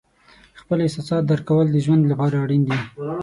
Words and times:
خپل 0.61 0.77
احساسات 0.81 1.23
درک 1.29 1.45
کول 1.49 1.67
د 1.71 1.77
ژوند 1.85 2.03
لپاره 2.11 2.35
اړین 2.43 2.61
دي. 2.67 2.77